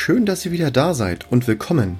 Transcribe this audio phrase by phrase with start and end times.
[0.00, 1.98] Schön, dass ihr wieder da seid und willkommen.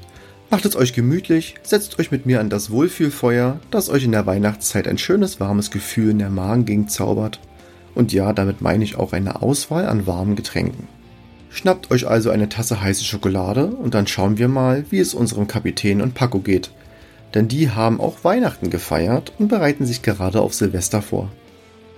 [0.50, 4.24] Macht es euch gemütlich, setzt euch mit mir an das Wohlfühlfeuer, das euch in der
[4.24, 7.40] Weihnachtszeit ein schönes warmes Gefühl in der Magengegend zaubert.
[7.96, 10.86] Und ja, damit meine ich auch eine Auswahl an warmen Getränken.
[11.50, 15.48] Schnappt euch also eine Tasse heiße Schokolade und dann schauen wir mal, wie es unserem
[15.48, 16.70] Kapitän und Paco geht.
[17.34, 21.32] Denn die haben auch Weihnachten gefeiert und bereiten sich gerade auf Silvester vor.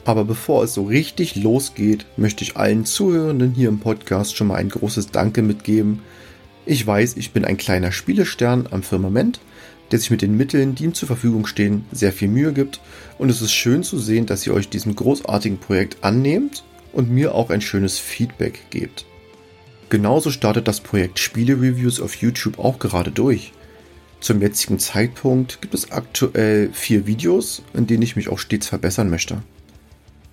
[0.04, 4.56] Aber bevor es so richtig losgeht, möchte ich allen Zuhörenden hier im Podcast schon mal
[4.56, 6.00] ein großes Danke mitgeben.
[6.66, 9.40] Ich weiß, ich bin ein kleiner Spielestern am Firmament,
[9.90, 12.80] der sich mit den Mitteln, die ihm zur Verfügung stehen, sehr viel Mühe gibt.
[13.18, 17.34] Und es ist schön zu sehen, dass ihr euch diesem großartigen Projekt annehmt und mir
[17.34, 19.04] auch ein schönes Feedback gebt.
[19.90, 23.52] Genauso startet das Projekt Spiele-Reviews auf YouTube auch gerade durch.
[24.20, 29.10] Zum jetzigen Zeitpunkt gibt es aktuell vier Videos, in denen ich mich auch stets verbessern
[29.10, 29.42] möchte.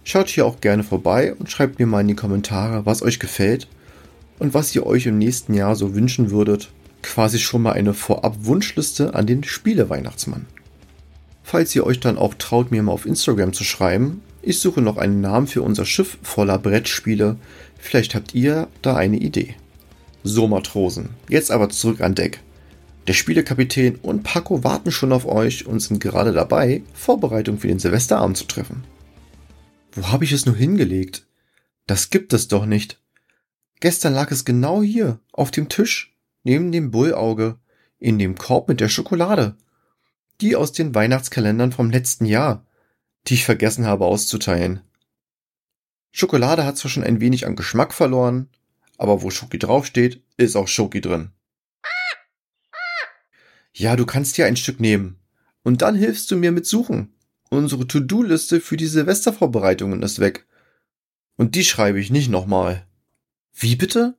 [0.09, 3.67] Schaut hier auch gerne vorbei und schreibt mir mal in die Kommentare, was euch gefällt
[4.39, 6.69] und was ihr euch im nächsten Jahr so wünschen würdet.
[7.03, 10.45] Quasi schon mal eine Vorab-Wunschliste an den Spiele-Weihnachtsmann.
[11.43, 14.95] Falls ihr euch dann auch traut, mir mal auf Instagram zu schreiben, ich suche noch
[14.95, 17.35] einen Namen für unser Schiff voller Brettspiele.
[17.77, 19.55] Vielleicht habt ihr da eine Idee.
[20.23, 22.39] So, Matrosen, jetzt aber zurück an Deck.
[23.07, 27.79] Der Spielekapitän und Paco warten schon auf euch und sind gerade dabei, Vorbereitung für den
[27.79, 28.85] Silvesterabend zu treffen.
[29.97, 31.25] Wo habe ich es nur hingelegt?
[31.87, 33.01] Das gibt es doch nicht.
[33.79, 37.57] Gestern lag es genau hier, auf dem Tisch, neben dem Bullauge,
[37.97, 39.57] in dem Korb mit der Schokolade.
[40.39, 42.63] Die aus den Weihnachtskalendern vom letzten Jahr,
[43.25, 44.81] die ich vergessen habe auszuteilen.
[46.11, 48.49] Schokolade hat zwar schon ein wenig an Geschmack verloren,
[48.99, 51.31] aber wo Schoki draufsteht, ist auch Schoki drin.
[53.73, 55.19] Ja, du kannst dir ein Stück nehmen.
[55.63, 57.16] Und dann hilfst du mir mit Suchen.
[57.49, 60.45] Unsere To-Do-Liste für die Silvestervorbereitungen ist weg.
[61.37, 62.85] Und die schreibe ich nicht nochmal.
[63.53, 64.17] Wie bitte?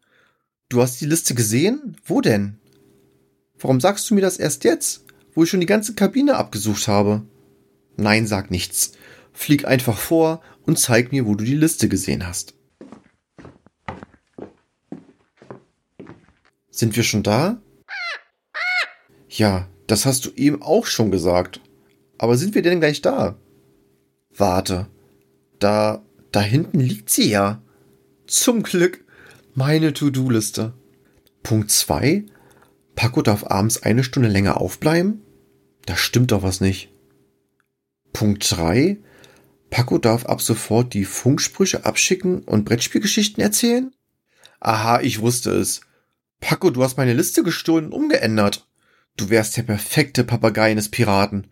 [0.68, 1.96] Du hast die Liste gesehen?
[2.04, 2.58] Wo denn?
[3.58, 7.26] Warum sagst du mir das erst jetzt, wo ich schon die ganze Kabine abgesucht habe?
[7.96, 8.92] Nein, sag nichts.
[9.32, 12.54] Flieg einfach vor und zeig mir, wo du die Liste gesehen hast.
[16.70, 17.60] Sind wir schon da?
[19.28, 21.60] Ja, das hast du eben auch schon gesagt.
[22.18, 23.38] Aber sind wir denn gleich da?
[24.36, 24.88] Warte.
[25.60, 26.02] Da,
[26.32, 27.62] da hinten liegt sie ja.
[28.26, 29.04] Zum Glück.
[29.54, 30.74] Meine To-Do-Liste.
[31.42, 32.26] Punkt 2.
[32.94, 35.22] Paco darf abends eine Stunde länger aufbleiben?
[35.86, 36.92] Da stimmt doch was nicht.
[38.12, 38.98] Punkt 3.
[39.70, 43.92] Paco darf ab sofort die Funksprüche abschicken und Brettspielgeschichten erzählen?
[44.60, 45.82] Aha, ich wusste es.
[46.40, 48.68] Paco, du hast meine Liste gestohlen und umgeändert.
[49.16, 51.48] Du wärst der perfekte Papagei eines Piraten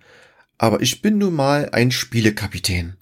[0.59, 2.97] aber ich bin nun mal ein Spielekapitän.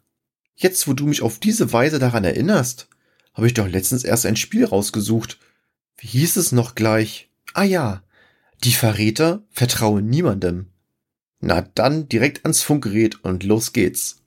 [0.57, 2.89] Jetzt, wo du mich auf diese Weise daran erinnerst,
[3.33, 5.39] habe ich doch letztens erst ein Spiel rausgesucht.
[5.97, 7.31] Wie hieß es noch gleich?
[7.53, 8.03] Ah ja,
[8.63, 10.67] die Verräter vertrauen niemandem.
[11.41, 14.23] Na dann direkt ans Funkgerät und los geht's.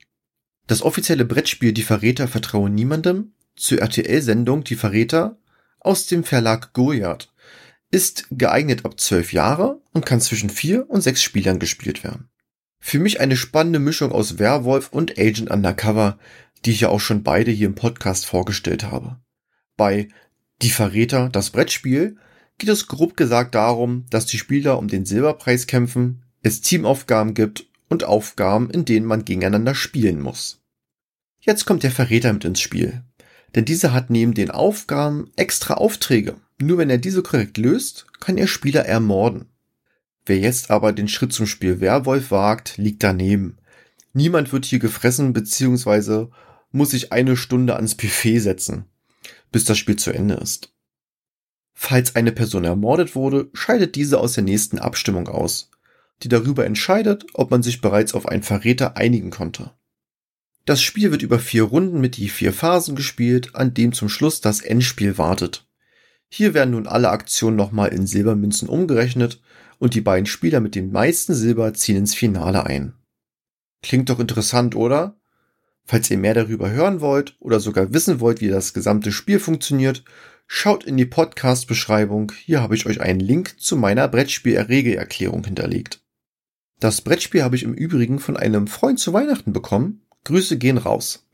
[0.67, 5.37] Das offizielle Brettspiel Die Verräter vertrauen niemandem zur RTL-Sendung Die Verräter
[5.79, 7.31] aus dem Verlag Goliath
[7.89, 12.29] ist geeignet ab zwölf Jahre und kann zwischen vier und sechs Spielern gespielt werden.
[12.79, 16.17] Für mich eine spannende Mischung aus Werwolf und Agent Undercover,
[16.65, 19.19] die ich ja auch schon beide hier im Podcast vorgestellt habe.
[19.75, 20.07] Bei
[20.61, 22.17] Die Verräter, das Brettspiel,
[22.57, 27.67] geht es grob gesagt darum, dass die Spieler um den Silberpreis kämpfen, es Teamaufgaben gibt
[27.89, 30.61] und Aufgaben, in denen man gegeneinander spielen muss.
[31.39, 33.03] Jetzt kommt der Verräter mit ins Spiel.
[33.55, 36.35] Denn dieser hat neben den Aufgaben extra Aufträge.
[36.59, 39.45] Nur wenn er diese korrekt löst, kann er Spieler ermorden.
[40.27, 43.57] Wer jetzt aber den Schritt zum Spiel Werwolf wagt, liegt daneben.
[44.11, 46.27] Niemand wird hier gefressen bzw.
[46.71, 48.85] muss sich eine Stunde ans Buffet setzen,
[49.53, 50.73] bis das Spiel zu Ende ist.
[51.73, 55.71] Falls eine Person ermordet wurde, scheidet diese aus der nächsten Abstimmung aus,
[56.23, 59.71] die darüber entscheidet, ob man sich bereits auf einen Verräter einigen konnte.
[60.65, 64.41] Das Spiel wird über vier Runden mit je vier Phasen gespielt, an dem zum Schluss
[64.41, 65.66] das Endspiel wartet.
[66.29, 69.41] Hier werden nun alle Aktionen nochmal in Silbermünzen umgerechnet
[69.79, 72.93] und die beiden Spieler mit dem meisten Silber ziehen ins Finale ein.
[73.81, 75.19] Klingt doch interessant, oder?
[75.85, 80.03] Falls ihr mehr darüber hören wollt oder sogar wissen wollt, wie das gesamte Spiel funktioniert,
[80.45, 82.33] schaut in die Podcast-Beschreibung.
[82.43, 86.01] Hier habe ich euch einen Link zu meiner Brettspiel-Regelerklärung hinterlegt.
[86.79, 90.05] Das Brettspiel habe ich im Übrigen von einem Freund zu Weihnachten bekommen.
[90.25, 91.26] Grüße gehen raus.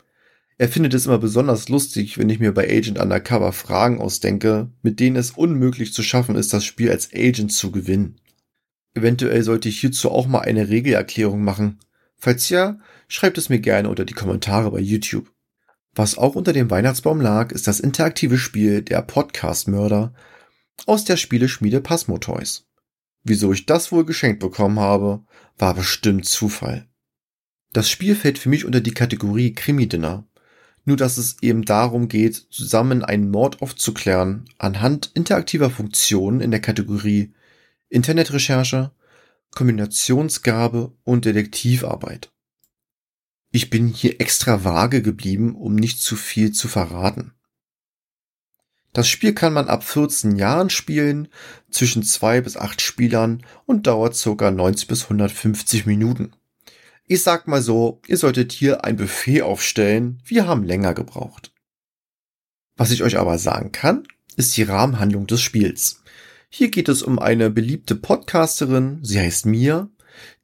[0.57, 4.99] Er findet es immer besonders lustig, wenn ich mir bei Agent Undercover Fragen ausdenke, mit
[4.99, 8.19] denen es unmöglich zu schaffen ist, das Spiel als Agent zu gewinnen.
[8.93, 11.79] Eventuell sollte ich hierzu auch mal eine Regelerklärung machen.
[12.15, 12.77] Falls ja,
[13.07, 15.31] schreibt es mir gerne unter die Kommentare bei YouTube.
[15.95, 20.13] Was auch unter dem Weihnachtsbaum lag, ist das interaktive Spiel Der Podcast Mörder,
[20.85, 22.65] aus der Spieleschmiede Pasmo Toys.
[23.23, 25.23] Wieso ich das wohl geschenkt bekommen habe,
[25.57, 26.87] war bestimmt Zufall.
[27.71, 30.27] Das Spiel fällt für mich unter die Kategorie Krimi-Dinner.
[30.85, 36.59] Nur dass es eben darum geht, zusammen einen Mord aufzuklären anhand interaktiver Funktionen in der
[36.61, 37.33] Kategorie
[37.89, 38.91] Internetrecherche,
[39.51, 42.31] Kombinationsgabe und Detektivarbeit.
[43.51, 47.33] Ich bin hier extra vage geblieben, um nicht zu viel zu verraten.
[48.93, 51.27] Das Spiel kann man ab 14 Jahren spielen,
[51.69, 54.51] zwischen zwei bis acht Spielern und dauert ca.
[54.51, 56.31] 90 bis 150 Minuten.
[57.13, 61.53] Ich sag mal so, ihr solltet hier ein Buffet aufstellen, wir haben länger gebraucht.
[62.75, 66.01] Was ich euch aber sagen kann, ist die Rahmenhandlung des Spiels.
[66.49, 69.91] Hier geht es um eine beliebte Podcasterin, sie heißt Mia,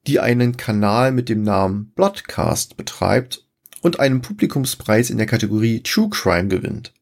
[0.06, 3.48] die einen Kanal mit dem Namen Bloodcast betreibt
[3.82, 6.94] und einen Publikumspreis in der Kategorie True Crime gewinnt.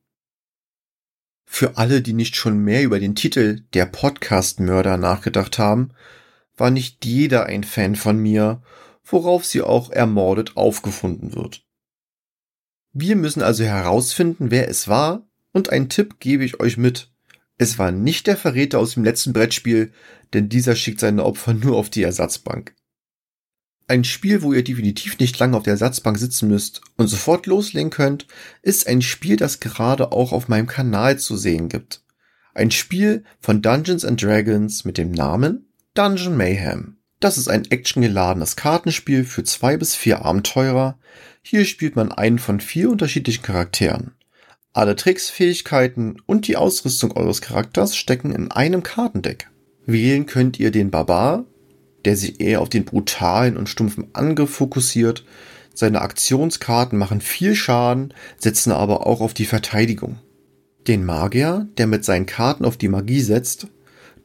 [1.43, 5.89] Für alle, die nicht schon mehr über den Titel Der Podcast-Mörder nachgedacht haben,
[6.55, 8.61] war nicht jeder ein Fan von mir,
[9.12, 11.65] worauf sie auch ermordet aufgefunden wird.
[12.94, 17.12] Wir müssen also herausfinden, wer es war, und einen Tipp gebe ich euch mit.
[17.57, 19.92] Es war nicht der Verräter aus dem letzten Brettspiel,
[20.33, 22.75] denn dieser schickt seine Opfer nur auf die Ersatzbank.
[23.88, 27.89] Ein Spiel, wo ihr definitiv nicht lange auf der Ersatzbank sitzen müsst und sofort loslegen
[27.89, 28.27] könnt,
[28.62, 32.03] ist ein Spiel, das gerade auch auf meinem Kanal zu sehen gibt.
[32.53, 36.96] Ein Spiel von Dungeons and Dragons mit dem Namen Dungeon Mayhem.
[37.19, 40.99] Das ist ein actiongeladenes Kartenspiel für zwei bis vier Abenteurer.
[41.41, 44.11] Hier spielt man einen von vier unterschiedlichen Charakteren.
[44.73, 49.49] Alle Tricks, Fähigkeiten und die Ausrüstung eures Charakters stecken in einem Kartendeck.
[49.87, 51.45] Wählen könnt ihr den Barbar,
[52.05, 55.25] der sich eher auf den brutalen und stumpfen Angriff fokussiert.
[55.73, 60.19] Seine Aktionskarten machen viel Schaden, setzen aber auch auf die Verteidigung.
[60.87, 63.67] Den Magier, der mit seinen Karten auf die Magie setzt,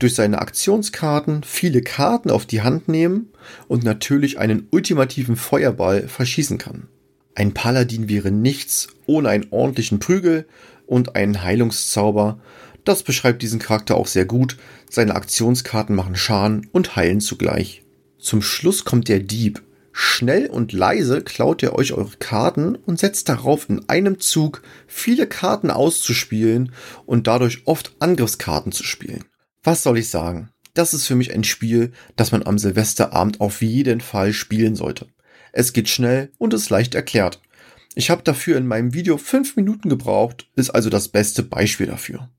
[0.02, 3.32] durch seine Aktionskarten viele Karten auf die Hand nehmen
[3.68, 6.88] und natürlich einen ultimativen Feuerball verschießen kann.
[7.34, 10.46] Ein Paladin wäre nichts ohne einen ordentlichen Prügel
[10.86, 12.40] und einen Heilungszauber
[12.84, 14.56] das beschreibt diesen Charakter auch sehr gut.
[14.90, 17.82] Seine Aktionskarten machen Schaden und heilen zugleich.
[18.18, 19.62] Zum Schluss kommt der Dieb.
[19.92, 25.26] Schnell und leise klaut er euch eure Karten und setzt darauf in einem Zug viele
[25.26, 26.72] Karten auszuspielen
[27.04, 29.24] und dadurch oft Angriffskarten zu spielen.
[29.62, 30.50] Was soll ich sagen?
[30.74, 35.06] Das ist für mich ein Spiel, das man am Silvesterabend auf jeden Fall spielen sollte.
[35.52, 37.40] Es geht schnell und ist leicht erklärt.
[37.94, 42.30] Ich habe dafür in meinem Video fünf Minuten gebraucht, ist also das beste Beispiel dafür.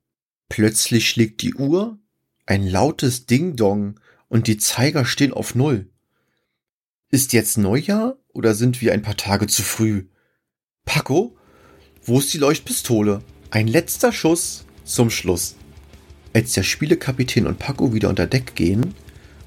[0.48, 1.98] Plötzlich schlägt die Uhr,
[2.44, 5.88] ein lautes Ding-Dong und die Zeiger stehen auf Null.
[7.10, 10.08] Ist jetzt Neujahr oder sind wir ein paar Tage zu früh?
[10.84, 11.36] Paco,
[12.02, 13.22] wo ist die Leuchtpistole?
[13.50, 15.54] Ein letzter Schuss zum Schluss.
[16.34, 18.94] Als der Spielekapitän und Paco wieder unter Deck gehen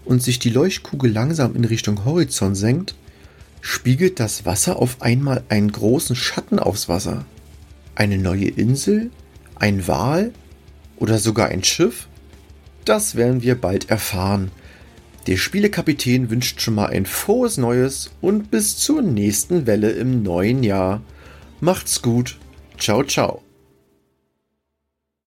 [0.05, 2.95] und sich die Leuchtkugel langsam in Richtung Horizont senkt,
[3.61, 7.25] spiegelt das Wasser auf einmal einen großen Schatten aufs Wasser.
[7.93, 9.11] Eine neue Insel?
[9.55, 10.31] Ein Wal?
[10.97, 12.07] oder sogar ein Schiff?
[12.85, 14.51] Das werden wir bald erfahren.
[15.27, 20.63] Der Spielekapitän wünscht schon mal ein frohes Neues und bis zur nächsten Welle im neuen
[20.63, 21.01] Jahr.
[21.59, 22.37] Macht's gut.
[22.77, 23.46] Ciao, ciao.